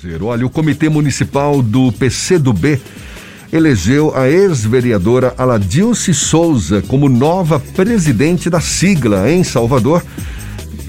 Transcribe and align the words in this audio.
Prazer. 0.00 0.22
Olha, 0.22 0.46
o 0.46 0.50
Comitê 0.50 0.88
Municipal 0.88 1.60
do 1.60 1.92
PCdoB 1.92 2.80
elegeu 3.52 4.16
a 4.16 4.28
ex-vereadora 4.30 5.34
Aladilce 5.36 6.14
Souza 6.14 6.82
como 6.88 7.08
nova 7.08 7.60
presidente 7.60 8.48
da 8.48 8.60
sigla 8.60 9.30
em 9.30 9.44
Salvador 9.44 10.02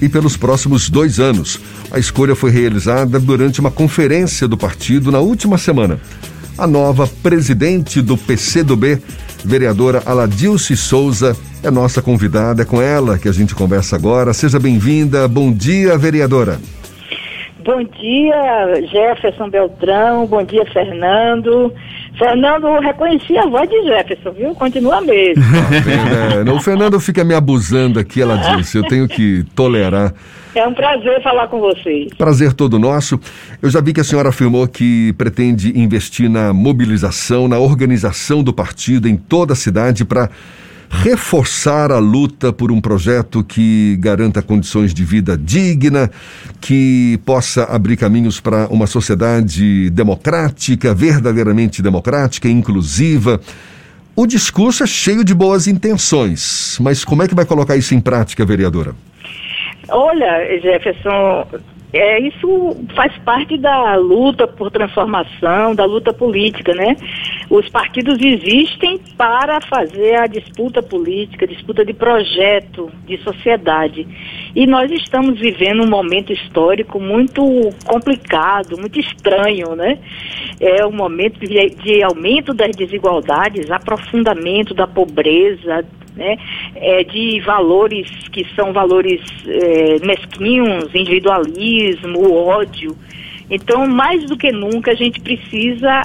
e 0.00 0.08
pelos 0.08 0.36
próximos 0.36 0.88
dois 0.88 1.20
anos. 1.20 1.60
A 1.90 1.98
escolha 1.98 2.34
foi 2.34 2.50
realizada 2.50 3.20
durante 3.20 3.60
uma 3.60 3.70
conferência 3.70 4.48
do 4.48 4.56
partido 4.56 5.12
na 5.12 5.18
última 5.18 5.58
semana. 5.58 6.00
A 6.56 6.66
nova 6.66 7.06
presidente 7.06 8.00
do 8.00 8.16
PCdoB, 8.16 8.98
vereadora 9.44 10.02
Aladilce 10.06 10.74
Souza, 10.74 11.36
é 11.62 11.70
nossa 11.70 12.00
convidada. 12.00 12.62
É 12.62 12.64
com 12.64 12.80
ela 12.80 13.18
que 13.18 13.28
a 13.28 13.32
gente 13.32 13.54
conversa 13.54 13.94
agora. 13.94 14.32
Seja 14.32 14.58
bem-vinda. 14.58 15.28
Bom 15.28 15.52
dia, 15.52 15.98
vereadora. 15.98 16.58
Bom 17.64 17.84
dia, 17.84 18.86
Jefferson 18.90 19.48
Beltrão. 19.48 20.26
Bom 20.26 20.42
dia, 20.42 20.64
Fernando. 20.72 21.72
Fernando, 22.18 22.66
eu 22.66 22.80
reconheci 22.80 23.38
a 23.38 23.46
voz 23.46 23.68
de 23.68 23.82
Jefferson, 23.84 24.32
viu? 24.32 24.54
Continua 24.54 25.00
mesmo. 25.00 25.42
é, 26.46 26.50
o 26.50 26.60
Fernando 26.60 26.98
fica 26.98 27.22
me 27.22 27.34
abusando 27.34 28.00
aqui, 28.00 28.20
ela 28.20 28.36
disse. 28.36 28.76
Eu 28.76 28.84
tenho 28.84 29.06
que 29.06 29.44
tolerar. 29.54 30.12
É 30.54 30.66
um 30.66 30.74
prazer 30.74 31.22
falar 31.22 31.46
com 31.48 31.60
vocês. 31.60 32.12
Prazer 32.14 32.52
todo 32.52 32.78
nosso. 32.78 33.18
Eu 33.62 33.70
já 33.70 33.80
vi 33.80 33.92
que 33.92 34.00
a 34.00 34.04
senhora 34.04 34.28
afirmou 34.28 34.66
que 34.66 35.12
pretende 35.14 35.78
investir 35.78 36.28
na 36.28 36.52
mobilização, 36.52 37.48
na 37.48 37.58
organização 37.58 38.42
do 38.42 38.52
partido 38.52 39.08
em 39.08 39.16
toda 39.16 39.54
a 39.54 39.56
cidade 39.56 40.04
para 40.04 40.28
reforçar 40.92 41.90
a 41.90 41.98
luta 41.98 42.52
por 42.52 42.70
um 42.70 42.80
projeto 42.80 43.42
que 43.42 43.96
garanta 43.98 44.42
condições 44.42 44.92
de 44.92 45.02
vida 45.02 45.38
digna, 45.38 46.10
que 46.60 47.18
possa 47.24 47.64
abrir 47.64 47.96
caminhos 47.96 48.38
para 48.38 48.68
uma 48.68 48.86
sociedade 48.86 49.88
democrática, 49.88 50.94
verdadeiramente 50.94 51.80
democrática, 51.82 52.46
inclusiva. 52.46 53.40
O 54.14 54.26
discurso 54.26 54.84
é 54.84 54.86
cheio 54.86 55.24
de 55.24 55.34
boas 55.34 55.66
intenções, 55.66 56.78
mas 56.78 57.02
como 57.04 57.22
é 57.22 57.28
que 57.28 57.34
vai 57.34 57.46
colocar 57.46 57.74
isso 57.74 57.94
em 57.94 58.00
prática, 58.00 58.44
vereadora? 58.44 58.94
Olha, 59.88 60.60
Jefferson, 60.60 61.46
é, 61.92 62.20
isso 62.20 62.76
faz 62.94 63.16
parte 63.18 63.58
da 63.58 63.96
luta 63.96 64.46
por 64.46 64.70
transformação, 64.70 65.74
da 65.74 65.84
luta 65.84 66.12
política, 66.12 66.74
né? 66.74 66.96
Os 67.52 67.68
partidos 67.68 68.18
existem 68.18 68.98
para 69.14 69.60
fazer 69.60 70.18
a 70.18 70.26
disputa 70.26 70.82
política, 70.82 71.46
disputa 71.46 71.84
de 71.84 71.92
projeto, 71.92 72.90
de 73.06 73.18
sociedade. 73.18 74.08
E 74.56 74.66
nós 74.66 74.90
estamos 74.90 75.38
vivendo 75.38 75.82
um 75.82 75.86
momento 75.86 76.32
histórico 76.32 76.98
muito 76.98 77.42
complicado, 77.84 78.78
muito 78.78 78.98
estranho, 78.98 79.76
né? 79.76 79.98
É 80.58 80.86
um 80.86 80.92
momento 80.92 81.40
de, 81.40 81.68
de 81.74 82.02
aumento 82.02 82.54
das 82.54 82.74
desigualdades, 82.74 83.70
aprofundamento 83.70 84.72
da 84.72 84.86
pobreza, 84.86 85.84
né, 86.16 86.38
é, 86.74 87.04
de 87.04 87.38
valores 87.40 88.08
que 88.32 88.46
são 88.54 88.72
valores 88.72 89.20
é, 89.46 89.98
mesquinhos, 90.06 90.94
individualismo, 90.94 92.32
ódio. 92.32 92.96
Então, 93.50 93.86
mais 93.86 94.24
do 94.24 94.38
que 94.38 94.50
nunca, 94.50 94.92
a 94.92 94.94
gente 94.94 95.20
precisa 95.20 96.00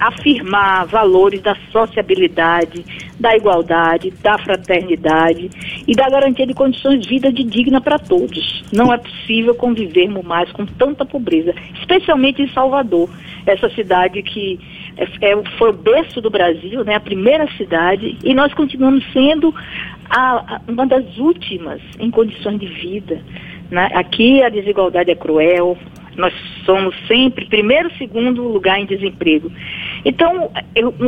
afirmar 0.00 0.86
valores 0.86 1.40
da 1.40 1.56
sociabilidade, 1.70 2.84
da 3.18 3.36
igualdade, 3.36 4.10
da 4.22 4.36
fraternidade 4.38 5.50
e 5.86 5.94
da 5.94 6.08
garantia 6.10 6.46
de 6.46 6.54
condições 6.54 7.00
de 7.00 7.08
vida 7.08 7.32
de 7.32 7.44
digna 7.44 7.80
para 7.80 7.98
todos. 7.98 8.64
Não 8.72 8.92
é 8.92 8.98
possível 8.98 9.54
convivermos 9.54 10.24
mais 10.24 10.50
com 10.52 10.66
tanta 10.66 11.04
pobreza, 11.04 11.54
especialmente 11.80 12.42
em 12.42 12.48
Salvador, 12.48 13.08
essa 13.46 13.68
cidade 13.70 14.22
que 14.22 14.58
é, 14.96 15.04
é, 15.04 15.42
foi 15.58 15.70
o 15.70 15.72
berço 15.72 16.20
do 16.20 16.30
Brasil, 16.30 16.84
né, 16.84 16.94
a 16.94 17.00
primeira 17.00 17.46
cidade, 17.56 18.16
e 18.22 18.34
nós 18.34 18.52
continuamos 18.54 19.04
sendo 19.12 19.54
a, 20.08 20.56
a, 20.56 20.60
uma 20.68 20.86
das 20.86 21.16
últimas 21.18 21.80
em 21.98 22.10
condições 22.10 22.58
de 22.58 22.66
vida. 22.66 23.20
Né? 23.70 23.88
Aqui 23.94 24.42
a 24.42 24.48
desigualdade 24.48 25.10
é 25.10 25.14
cruel, 25.14 25.78
nós 26.16 26.32
somos 26.64 26.94
sempre 27.06 27.46
primeiro, 27.46 27.90
segundo 27.96 28.42
lugar 28.42 28.78
em 28.78 28.86
desemprego. 28.86 29.50
Então, 30.04 30.50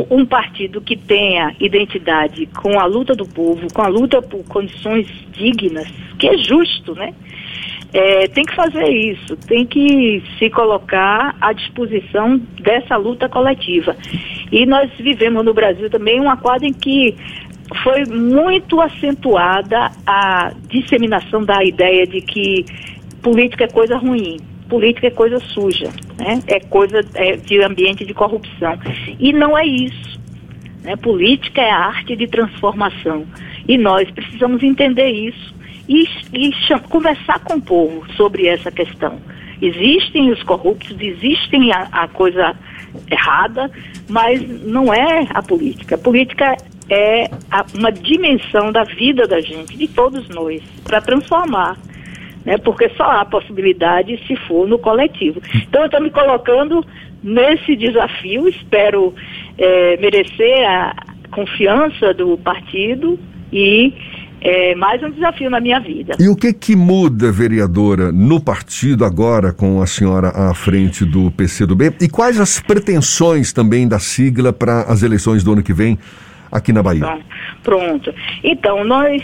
um 0.09 0.25
partido 0.25 0.81
que 0.81 0.95
tenha 0.95 1.55
identidade 1.59 2.47
com 2.47 2.79
a 2.79 2.85
luta 2.85 3.13
do 3.13 3.25
povo, 3.25 3.67
com 3.73 3.81
a 3.81 3.87
luta 3.87 4.21
por 4.21 4.43
condições 4.45 5.07
dignas, 5.31 5.87
que 6.17 6.27
é 6.27 6.37
justo, 6.37 6.95
né? 6.95 7.13
É, 7.93 8.27
tem 8.27 8.43
que 8.43 8.53
fazer 8.53 8.89
isso, 8.89 9.37
tem 9.47 9.65
que 9.65 10.21
se 10.37 10.49
colocar 10.49 11.35
à 11.39 11.53
disposição 11.53 12.37
dessa 12.61 12.97
luta 12.97 13.29
coletiva. 13.29 13.95
E 14.51 14.65
nós 14.65 14.91
vivemos 14.99 15.45
no 15.45 15.53
Brasil 15.53 15.89
também 15.89 16.19
um 16.19 16.35
quadra 16.37 16.67
em 16.67 16.73
que 16.73 17.15
foi 17.83 18.03
muito 18.05 18.81
acentuada 18.81 19.91
a 20.05 20.51
disseminação 20.67 21.43
da 21.43 21.63
ideia 21.63 22.05
de 22.05 22.21
que 22.21 22.65
política 23.21 23.63
é 23.63 23.67
coisa 23.67 23.97
ruim, 23.97 24.37
política 24.69 25.07
é 25.07 25.11
coisa 25.11 25.39
suja, 25.39 25.89
né? 26.17 26.41
é 26.47 26.59
coisa 26.59 27.01
é, 27.13 27.35
de 27.37 27.61
ambiente 27.61 28.05
de 28.05 28.13
corrupção. 28.13 28.77
E 29.19 29.31
não 29.33 29.57
é 29.57 29.65
isso. 29.65 30.19
Né? 30.83 30.95
Política 30.95 31.61
é 31.61 31.71
a 31.71 31.85
arte 31.87 32.15
de 32.15 32.27
transformação. 32.27 33.25
E 33.67 33.77
nós 33.77 34.09
precisamos 34.11 34.63
entender 34.63 35.09
isso 35.09 35.53
e, 35.87 36.07
e 36.33 36.51
conversar 36.89 37.39
com 37.39 37.55
o 37.55 37.61
povo 37.61 38.05
sobre 38.13 38.47
essa 38.47 38.71
questão. 38.71 39.19
Existem 39.61 40.31
os 40.31 40.43
corruptos, 40.43 40.95
existem 40.99 41.71
a, 41.71 41.87
a 41.91 42.07
coisa 42.07 42.55
errada, 43.09 43.71
mas 44.09 44.41
não 44.63 44.93
é 44.93 45.27
a 45.29 45.41
política. 45.41 45.95
A 45.95 45.97
política 45.97 46.55
é 46.89 47.29
a, 47.49 47.65
uma 47.73 47.91
dimensão 47.91 48.71
da 48.71 48.83
vida 48.83 49.27
da 49.27 49.39
gente, 49.41 49.77
de 49.77 49.87
todos 49.87 50.27
nós, 50.29 50.61
para 50.83 51.01
transformar. 51.01 51.77
Né? 52.45 52.57
Porque 52.57 52.89
só 52.89 53.03
há 53.03 53.25
possibilidade 53.25 54.21
se 54.27 54.35
for 54.47 54.67
no 54.67 54.77
coletivo. 54.77 55.41
Então 55.55 55.81
eu 55.81 55.85
estou 55.87 56.01
me 56.01 56.09
colocando 56.09 56.85
nesse 57.23 57.75
desafio, 57.75 58.47
espero 58.47 59.13
é, 59.57 59.97
merecer 59.97 60.69
a 60.69 60.95
confiança 61.31 62.13
do 62.13 62.37
partido 62.37 63.19
e 63.51 63.93
é 64.41 64.75
mais 64.75 65.01
um 65.01 65.09
desafio 65.09 65.49
na 65.49 65.59
minha 65.59 65.79
vida. 65.79 66.15
E 66.19 66.29
o 66.29 66.35
que 66.35 66.53
que 66.53 66.75
muda, 66.75 67.31
vereadora, 67.31 68.11
no 68.11 68.39
partido 68.39 69.03
agora 69.03 69.51
com 69.51 69.81
a 69.81 69.87
senhora 69.87 70.29
à 70.29 70.53
frente 70.53 71.03
do 71.03 71.31
PCdoB? 71.31 71.95
E 71.99 72.07
quais 72.07 72.39
as 72.39 72.59
pretensões 72.59 73.51
também 73.51 73.87
da 73.87 73.97
sigla 73.97 74.53
para 74.53 74.81
as 74.83 75.01
eleições 75.01 75.43
do 75.43 75.53
ano 75.53 75.63
que 75.63 75.73
vem 75.73 75.97
aqui 76.51 76.71
na 76.71 76.83
Bahia? 76.83 77.17
Pronto. 77.63 78.13
Então, 78.43 78.83
nós, 78.83 79.23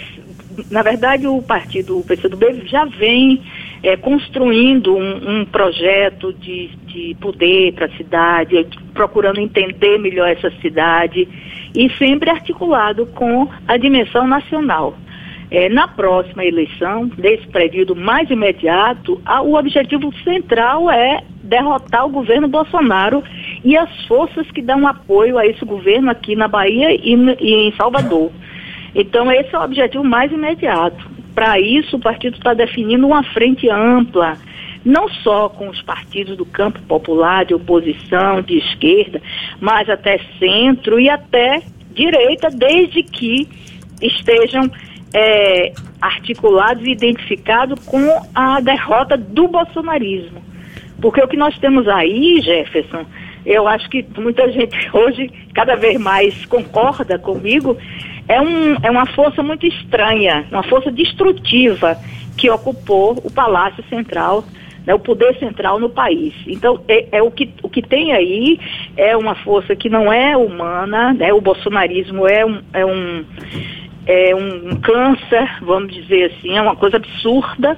na 0.70 0.82
verdade, 0.82 1.28
o 1.28 1.42
partido 1.42 2.00
o 2.00 2.04
PCdoB 2.04 2.64
já 2.66 2.86
vem 2.86 3.42
é, 3.84 3.98
construindo 3.98 4.96
um, 4.96 5.42
um 5.42 5.46
projeto 5.46 6.34
de, 6.34 6.70
de 6.86 7.16
poder 7.20 7.74
para 7.74 7.88
a 7.88 7.98
cidade, 7.98 8.68
procurando 8.94 9.40
entender 9.40 9.98
melhor 9.98 10.30
essa 10.30 10.52
cidade 10.62 11.28
e 11.76 11.90
sempre 11.98 12.30
articulado 12.30 13.06
com 13.08 13.48
a 13.68 13.78
dimensão 13.78 14.28
nacional. 14.28 14.96
É, 15.50 15.68
na 15.68 15.86
próxima 15.86 16.46
eleição, 16.46 17.08
desse 17.08 17.46
período 17.48 17.94
mais 17.94 18.30
imediato, 18.30 19.22
a, 19.26 19.42
o 19.42 19.56
objetivo 19.56 20.14
central 20.24 20.90
é 20.90 21.22
derrotar 21.44 22.06
o 22.06 22.10
governo 22.10 22.48
Bolsonaro 22.48 23.22
e 23.64 23.76
as 23.76 23.90
forças 24.06 24.50
que 24.52 24.62
dão 24.62 24.88
apoio 24.88 25.38
a 25.38 25.46
esse 25.46 25.66
governo 25.66 26.10
aqui 26.10 26.38
na 26.38 26.48
Bahia 26.48 26.94
e, 26.94 27.14
e 27.42 27.68
em 27.68 27.76
Salvador. 27.76 28.32
Então, 28.94 29.32
esse 29.32 29.54
é 29.56 29.60
o 29.60 29.64
objetivo 29.64 30.04
mais 30.04 30.32
imediato. 30.32 31.10
Para 31.34 31.60
isso, 31.60 31.96
o 31.96 32.00
partido 32.00 32.36
está 32.36 32.54
definindo 32.54 33.08
uma 33.08 33.24
frente 33.24 33.70
ampla, 33.70 34.38
não 34.84 35.08
só 35.08 35.48
com 35.48 35.70
os 35.70 35.82
partidos 35.82 36.36
do 36.36 36.46
campo 36.46 36.80
popular, 36.82 37.46
de 37.46 37.54
oposição, 37.54 38.42
de 38.42 38.58
esquerda, 38.58 39.22
mas 39.60 39.90
até 39.90 40.20
centro 40.40 41.00
e 41.00 41.10
até 41.10 41.62
direita, 41.94 42.50
desde 42.50 43.04
que 43.04 43.48
estejam 44.02 44.70
é, 45.14 45.74
articulados 46.02 46.86
e 46.86 46.92
identificados 46.92 47.80
com 47.86 48.02
a 48.34 48.60
derrota 48.60 49.16
do 49.16 49.48
bolsonarismo. 49.48 50.42
Porque 51.02 51.22
o 51.22 51.28
que 51.28 51.38
nós 51.38 51.58
temos 51.60 51.88
aí, 51.88 52.42
Jefferson, 52.42 53.06
eu 53.46 53.68
acho 53.68 53.90
que 53.90 54.06
muita 54.18 54.52
gente 54.52 54.76
hoje 54.94 55.32
cada 55.54 55.76
vez 55.76 56.00
mais 56.00 56.46
concorda 56.46 57.18
comigo, 57.18 57.78
é, 58.28 58.40
um, 58.40 58.76
é 58.82 58.90
uma 58.90 59.06
força 59.08 59.42
muito 59.44 59.66
estranha, 59.66 60.46
uma 60.52 60.64
força 60.64 60.92
destrutiva 60.92 61.98
que 62.38 62.50
ocupou 62.50 63.18
o 63.24 63.32
Palácio 63.32 63.84
Central, 63.90 64.46
né, 64.86 64.94
o 64.94 65.00
poder 65.00 65.38
central 65.38 65.80
no 65.80 65.90
país. 65.90 66.34
Então, 66.48 66.82
é, 66.88 67.18
é, 67.18 67.22
o, 67.22 67.30
que, 67.30 67.54
o 67.62 67.70
que 67.70 67.82
tem 67.82 68.14
aí 68.14 68.60
é 68.96 69.16
uma 69.16 69.36
força 69.36 69.76
que 69.76 69.90
não 69.90 70.12
é 70.12 70.36
humana, 70.36 71.14
né, 71.14 71.34
o 71.34 71.42
bolsonarismo 71.42 72.28
é 72.28 72.46
um, 72.46 72.62
é 72.74 72.86
um 72.86 73.26
é 74.06 74.36
um 74.36 74.76
câncer, 74.82 75.48
vamos 75.62 75.94
dizer 75.94 76.32
assim, 76.32 76.58
é 76.58 76.62
uma 76.62 76.76
coisa 76.76 76.98
absurda, 76.98 77.78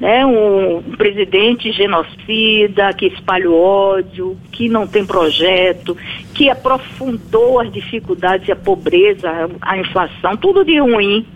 né, 0.00 0.24
um, 0.26 0.82
presidente 0.96 1.70
genocida, 1.72 2.92
que 2.92 3.06
espalha 3.06 3.50
o 3.50 3.60
ódio, 3.60 4.36
que 4.52 4.68
não 4.68 4.86
tem 4.86 5.04
projeto, 5.04 5.96
que 6.34 6.50
aprofundou 6.50 7.60
as 7.60 7.72
dificuldades 7.72 8.50
a 8.50 8.56
pobreza, 8.56 9.30
a, 9.30 9.72
a 9.72 9.78
inflação, 9.78 10.36
tudo 10.36 10.64
de 10.64 10.78
ruim 10.78 11.26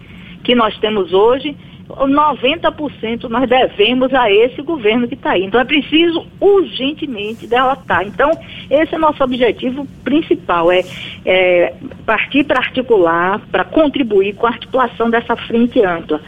que 0.43 0.55
nós 0.55 0.76
temos 0.78 1.12
hoje 1.12 1.56
90% 1.88 3.25
nós 3.28 3.49
devemos 3.49 4.12
a 4.12 4.31
esse 4.31 4.60
governo 4.62 5.08
que 5.08 5.14
está 5.14 5.32
aí. 5.32 5.44
Então 5.44 5.60
é 5.60 5.64
preciso 5.64 6.26
urgentemente 6.40 7.46
derrotar. 7.46 8.06
Então, 8.06 8.31
esse 8.70 8.94
é 8.94 8.99
nosso 8.99 9.22
objetivo 9.25 9.87
principal, 10.05 10.70
é, 10.70 10.84
é 11.25 11.75
partir 12.05 12.44
para 12.44 12.58
articular, 12.58 13.40
para 13.50 13.64
contribuir 13.64 14.34
com 14.34 14.46
a 14.46 14.50
articulação 14.50 15.08
dessa 15.08 15.34
frente 15.37 15.82
ampla. 15.82 16.20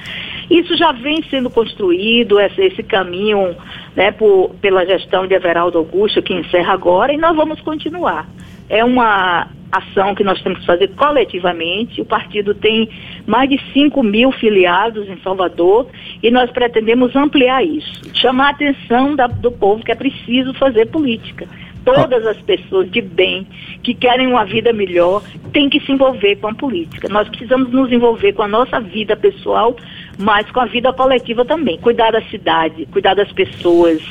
Isso 0.51 0.77
já 0.77 0.91
vem 0.91 1.23
sendo 1.31 1.49
construído, 1.49 2.41
esse, 2.41 2.61
esse 2.61 2.83
caminho 2.83 3.55
né, 3.95 4.11
por, 4.11 4.51
pela 4.61 4.85
gestão 4.85 5.27
de 5.27 5.35
Everaldo 5.35 5.79
Augusto, 5.79 6.21
que 6.21 6.35
encerra 6.35 6.73
agora, 6.73 7.13
e 7.13 7.17
nós 7.17 7.37
vamos 7.37 7.61
continuar. 7.61 8.27
É 8.69 8.85
uma 8.85 9.49
ação 9.71 10.15
que 10.15 10.25
nós 10.25 10.41
temos 10.43 10.61
que 10.61 10.67
fazer 10.67 10.89
coletivamente. 10.89 12.01
O 12.01 12.05
partido 12.05 12.55
tem 12.55 12.89
mais 13.27 13.49
de 13.49 13.61
5 13.73 14.03
mil 14.03 14.33
filiados 14.33 15.09
em 15.09 15.17
Salvador 15.23 15.87
e 16.23 16.31
nós 16.31 16.51
pretendemos 16.51 17.15
ampliar 17.15 17.65
isso. 17.65 18.01
Chamar 18.15 18.49
a 18.49 18.51
atenção 18.51 19.15
da, 19.15 19.27
do 19.27 19.53
povo 19.53 19.85
que 19.85 19.93
é 19.93 19.95
preciso 19.95 20.53
fazer 20.55 20.87
política. 20.87 21.47
Todas 21.85 22.27
as 22.27 22.37
pessoas 22.43 22.91
de 22.91 23.01
bem 23.01 23.47
que 23.83 23.95
querem 23.95 24.27
uma 24.27 24.45
vida 24.45 24.73
melhor 24.73 25.23
têm 25.53 25.69
que 25.71 25.81
se 25.81 25.93
envolver 25.93 26.37
com 26.37 26.49
a 26.49 26.55
política. 26.55 27.09
Nós 27.09 27.29
precisamos 27.29 27.71
nos 27.71 27.91
envolver 27.91 28.35
com 28.35 28.43
a 28.43 28.49
nossa 28.49 28.79
vida 28.81 29.17
pessoal, 29.17 29.75
mas 30.21 30.51
com 30.51 30.61
a 30.61 30.67
vida 30.67 30.93
coletiva 30.93 31.45
também. 31.45 31.79
Cuidar 31.79 32.11
da 32.13 32.23
cidade, 32.23 32.87
cuidar 32.93 33.15
das 33.15 33.33
pessoas, 33.33 34.03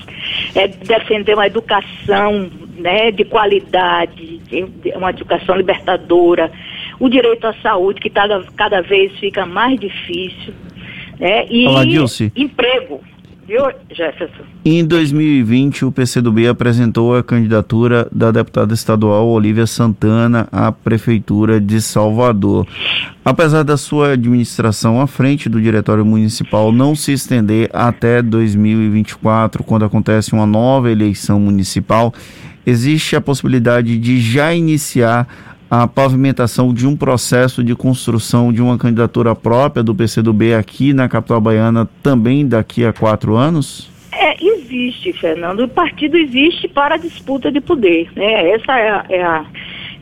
é, 0.56 0.67
defender 0.67 1.35
uma 1.35 1.45
educação 1.45 2.50
né, 2.77 3.11
de 3.11 3.23
qualidade, 3.23 4.41
uma 4.95 5.11
educação 5.11 5.56
libertadora, 5.56 6.51
o 7.00 7.07
direito 7.07 7.45
à 7.45 7.53
saúde, 7.61 8.01
que 8.01 8.09
cada, 8.09 8.44
cada 8.56 8.81
vez 8.81 9.11
fica 9.19 9.45
mais 9.45 9.79
difícil, 9.79 10.53
né, 11.19 11.45
e 11.50 11.67
Olá, 11.67 11.85
emprego. 12.35 13.01
Viu, 13.50 13.63
Jefferson? 13.90 14.44
Em 14.63 14.86
2020, 14.86 15.84
o 15.84 15.92
PCdoB 15.92 16.48
apresentou 16.48 17.16
a 17.16 17.24
candidatura 17.24 18.07
da 18.12 18.30
deputada 18.30 18.75
estadual 18.75 19.28
Olivia 19.28 19.66
Santana 19.66 20.48
à 20.51 20.72
Prefeitura 20.72 21.60
de 21.60 21.81
Salvador. 21.81 22.68
Apesar 23.25 23.63
da 23.63 23.75
sua 23.75 24.12
administração 24.12 25.01
à 25.01 25.07
frente 25.07 25.50
do 25.50 25.60
Diretório 25.60 26.06
Municipal 26.06 26.72
não 26.72 26.94
se 26.94 27.12
estender 27.12 27.72
até 27.74 28.22
2024, 28.22 29.63
quando 29.63 29.84
acontece 29.84 30.31
uma 30.31 30.45
nova 30.45 30.92
eleição 30.92 31.40
municipal, 31.40 32.13
existe 32.68 33.16
a 33.16 33.22
possibilidade 33.22 33.98
de 33.98 34.22
já 34.22 34.54
iniciar 34.54 35.28
a 35.69 35.88
pavimentação 35.88 36.74
de 36.74 36.88
um 36.88 36.95
processo 36.95 37.63
de 37.63 37.75
construção 37.75 38.51
de 38.51 38.62
uma 38.62 38.77
candidatura 38.77 39.36
própria 39.36 39.83
do 39.83 39.94
PCdoB 39.94 40.56
aqui 40.56 40.94
na 40.94 41.07
capital 41.07 41.39
baiana 41.39 41.88
também 42.01 42.48
daqui 42.48 42.83
a 42.83 42.92
quatro 42.92 43.36
anos? 43.36 43.89
É, 44.12 44.36
existe, 44.44 45.13
Fernando. 45.13 45.62
O 45.62 45.68
partido 45.68 46.18
existe 46.18 46.68
para 46.68 46.95
a 46.95 46.98
disputa 46.98 47.51
de 47.51 47.62
poder. 47.62 48.10
Né? 48.16 48.50
Essa 48.50 48.80
é, 48.80 48.89
a, 48.89 49.06
é, 49.10 49.24
a, 49.24 49.45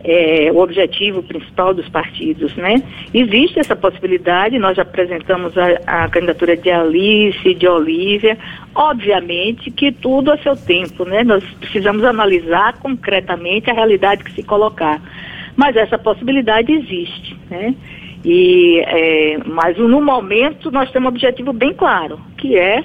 é 0.06 0.52
o 0.54 0.60
objetivo 0.60 1.22
principal 1.22 1.74
dos 1.74 1.90
partidos. 1.90 2.56
Né? 2.56 2.82
Existe 3.14 3.60
essa 3.60 3.76
possibilidade, 3.76 4.58
nós 4.58 4.78
já 4.78 4.84
apresentamos 4.84 5.54
a, 5.58 6.06
a 6.06 6.08
candidatura 6.08 6.56
de 6.56 6.72
Alice, 6.72 7.54
de 7.54 7.68
Olívia. 7.68 8.38
Obviamente 8.74 9.70
que 9.70 9.92
tudo 9.92 10.32
a 10.32 10.38
seu 10.38 10.56
tempo. 10.56 11.04
Né? 11.04 11.26
Nós 11.26 11.44
precisamos 11.60 12.06
analisar 12.06 12.78
concretamente 12.80 13.70
a 13.70 13.74
realidade 13.74 14.24
que 14.24 14.32
se 14.32 14.44
colocar. 14.44 15.02
Mas 15.58 15.76
essa 15.76 15.98
possibilidade 15.98 16.72
existe, 16.72 17.36
né? 17.50 17.76
E, 18.24 18.80
é, 18.86 19.38
mas 19.46 19.78
no 19.78 20.02
momento 20.02 20.72
nós 20.72 20.90
temos 20.92 21.08
um 21.08 21.10
objetivo 21.10 21.52
bem 21.52 21.74
claro, 21.74 22.20
que 22.38 22.56
é, 22.56 22.84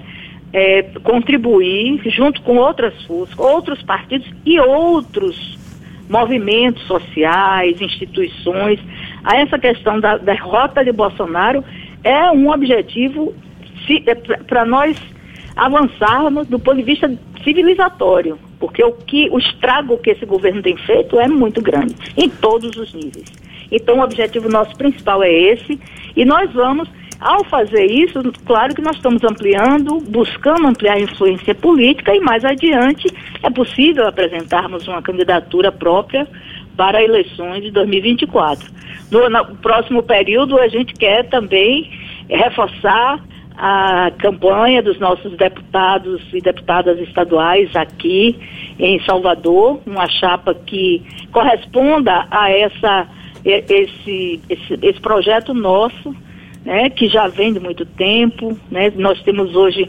é 0.52 0.82
contribuir 1.04 2.00
junto 2.10 2.40
com 2.42 2.56
outras 2.56 2.94
forças, 3.04 3.38
outros 3.38 3.82
partidos 3.82 4.28
e 4.44 4.58
outros 4.58 5.58
movimentos 6.08 6.82
sociais, 6.86 7.80
instituições, 7.80 8.80
a 9.24 9.36
essa 9.36 9.58
questão 9.58 10.00
da 10.00 10.16
derrota 10.16 10.84
de 10.84 10.92
Bolsonaro 10.92 11.64
é 12.02 12.30
um 12.30 12.50
objetivo 12.50 13.34
é, 14.06 14.14
para 14.14 14.64
nós 14.64 14.96
avançarmos 15.56 16.46
do 16.48 16.58
ponto 16.58 16.76
de 16.76 16.82
vista 16.82 17.12
civilizatório, 17.44 18.38
porque 18.62 18.84
o 18.84 18.92
que 18.92 19.28
o 19.32 19.40
estrago 19.40 19.98
que 19.98 20.10
esse 20.10 20.24
governo 20.24 20.62
tem 20.62 20.76
feito 20.76 21.18
é 21.18 21.26
muito 21.26 21.60
grande 21.60 21.96
em 22.16 22.28
todos 22.28 22.76
os 22.76 22.94
níveis. 22.94 23.26
Então 23.72 23.98
o 23.98 24.04
objetivo 24.04 24.48
nosso 24.48 24.76
principal 24.76 25.20
é 25.20 25.32
esse 25.32 25.80
e 26.14 26.24
nós 26.24 26.48
vamos 26.52 26.88
ao 27.18 27.42
fazer 27.44 27.86
isso, 27.86 28.22
claro 28.46 28.72
que 28.72 28.80
nós 28.80 28.94
estamos 28.94 29.24
ampliando, 29.24 29.98
buscando 30.08 30.68
ampliar 30.68 30.94
a 30.94 31.00
influência 31.00 31.56
política 31.56 32.14
e 32.14 32.20
mais 32.20 32.44
adiante 32.44 33.08
é 33.42 33.50
possível 33.50 34.06
apresentarmos 34.06 34.86
uma 34.86 35.02
candidatura 35.02 35.72
própria 35.72 36.24
para 36.76 37.02
eleições 37.02 37.64
de 37.64 37.72
2024. 37.72 38.70
No, 39.10 39.28
no 39.28 39.56
próximo 39.56 40.04
período 40.04 40.56
a 40.56 40.68
gente 40.68 40.94
quer 40.94 41.28
também 41.28 41.90
reforçar 42.28 43.20
a 43.64 44.10
campanha 44.18 44.82
dos 44.82 44.98
nossos 44.98 45.36
deputados 45.36 46.20
e 46.32 46.40
deputadas 46.40 46.98
estaduais 46.98 47.70
aqui 47.76 48.36
em 48.76 49.00
Salvador, 49.04 49.80
uma 49.86 50.08
chapa 50.08 50.52
que 50.52 51.00
corresponda 51.30 52.26
a 52.28 52.50
essa, 52.50 53.06
esse, 53.44 54.40
esse, 54.50 54.78
esse 54.82 55.00
projeto 55.00 55.54
nosso, 55.54 56.12
né, 56.64 56.90
que 56.90 57.06
já 57.06 57.28
vem 57.28 57.52
de 57.52 57.60
muito 57.60 57.86
tempo. 57.86 58.58
Né? 58.68 58.92
Nós 58.96 59.22
temos 59.22 59.54
hoje 59.54 59.88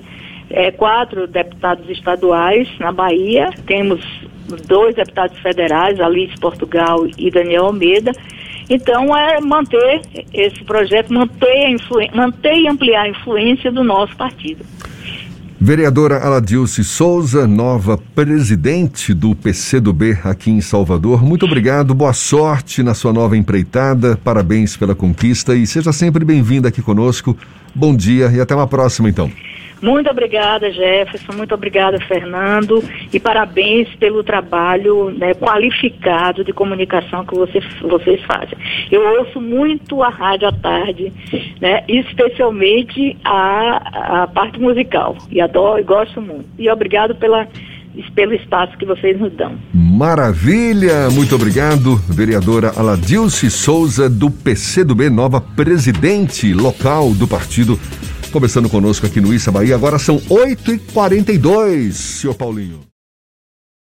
é, 0.51 0.69
quatro 0.69 1.25
deputados 1.25 1.89
estaduais 1.89 2.69
na 2.77 2.91
Bahia, 2.91 3.49
temos 3.65 3.99
dois 4.67 4.93
deputados 4.93 5.39
federais, 5.39 5.99
Alice 5.99 6.39
Portugal 6.39 7.07
e 7.17 7.31
Daniel 7.31 7.65
Almeida, 7.65 8.11
então, 8.69 9.15
é 9.15 9.39
manter 9.41 10.01
esse 10.33 10.63
projeto, 10.63 11.13
manter, 11.13 11.75
manter 12.13 12.55
e 12.55 12.67
ampliar 12.67 13.03
a 13.03 13.09
influência 13.09 13.71
do 13.71 13.83
nosso 13.83 14.15
partido. 14.15 14.65
Vereadora 15.65 16.17
Aladilce 16.17 16.83
Souza, 16.83 17.47
nova 17.47 17.97
presidente 17.97 19.13
do 19.13 19.33
PCdoB 19.33 20.19
aqui 20.25 20.51
em 20.51 20.59
Salvador. 20.59 21.23
Muito 21.23 21.45
obrigado, 21.45 21.93
boa 21.93 22.11
sorte 22.11 22.83
na 22.83 22.93
sua 22.93 23.13
nova 23.13 23.37
empreitada, 23.37 24.19
parabéns 24.21 24.75
pela 24.75 24.93
conquista 24.93 25.55
e 25.55 25.65
seja 25.65 25.93
sempre 25.93 26.25
bem-vinda 26.25 26.67
aqui 26.67 26.81
conosco. 26.81 27.37
Bom 27.73 27.95
dia 27.95 28.29
e 28.33 28.41
até 28.41 28.53
uma 28.53 28.67
próxima, 28.67 29.07
então. 29.07 29.31
Muito 29.83 30.09
obrigada, 30.09 30.71
Jefferson. 30.71 31.33
Muito 31.33 31.53
obrigada, 31.53 31.99
Fernando. 32.07 32.81
E 33.11 33.19
parabéns 33.19 33.93
pelo 33.95 34.23
trabalho 34.23 35.11
né, 35.11 35.33
qualificado 35.33 36.41
de 36.41 36.53
comunicação 36.53 37.25
que 37.25 37.35
vocês, 37.35 37.65
vocês 37.81 38.21
fazem. 38.21 38.57
Eu 38.89 39.19
ouço 39.19 39.41
muito 39.41 40.01
a 40.01 40.07
rádio 40.07 40.47
à 40.47 40.53
tarde, 40.53 41.11
né, 41.59 41.83
especialmente 41.89 43.17
a, 43.25 44.21
a 44.23 44.27
parte 44.27 44.57
musical. 44.57 45.17
E 45.29 45.41
adoro 45.41 45.81
e 45.81 45.83
gosto 45.83 46.21
muito. 46.21 46.45
E 46.57 46.69
obrigado 46.69 47.13
pela 47.15 47.45
pelo 48.15 48.33
espaço 48.33 48.75
que 48.77 48.85
vocês 48.85 49.19
nos 49.19 49.31
dão. 49.33 49.55
Maravilha! 49.71 51.11
Muito 51.11 51.35
obrigado, 51.35 51.95
vereadora 52.09 52.71
Aladilce 52.75 53.51
Souza, 53.51 54.09
do 54.09 54.31
PCdoB, 54.31 55.11
nova 55.11 55.39
presidente 55.39 56.53
local 56.53 57.11
do 57.11 57.27
partido 57.27 57.79
Conversando 58.33 58.67
conosco 58.67 59.05
aqui 59.05 59.21
no 59.21 59.31
Issa 59.31 59.51
Bahia. 59.51 59.75
Agora 59.75 59.99
são 59.99 60.17
8h42, 60.21 61.91
senhor 61.91 62.33
Paulinho. 62.33 62.92